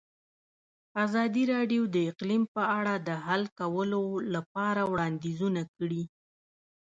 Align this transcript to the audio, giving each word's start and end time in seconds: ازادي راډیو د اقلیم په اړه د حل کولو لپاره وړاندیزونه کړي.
ازادي 1.05 1.43
راډیو 1.53 1.81
د 1.95 1.97
اقلیم 2.11 2.43
په 2.55 2.61
اړه 2.77 2.93
د 3.07 3.09
حل 3.25 3.43
کولو 3.59 4.03
لپاره 4.33 4.81
وړاندیزونه 4.91 5.61
کړي. 5.75 6.03